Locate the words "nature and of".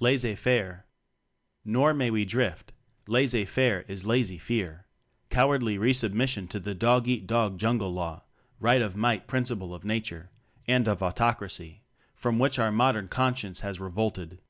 9.84-11.02